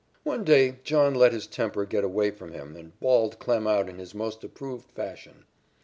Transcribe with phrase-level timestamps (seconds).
[0.23, 3.99] One day John let his temper get away from him and bawled Klem out in
[3.99, 5.45] his most approved fashion.